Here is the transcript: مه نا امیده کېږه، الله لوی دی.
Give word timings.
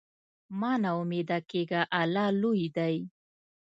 مه 0.59 0.71
نا 0.81 0.91
امیده 1.01 1.37
کېږه، 1.49 1.81
الله 1.99 2.27
لوی 2.41 2.65
دی. 2.77 2.95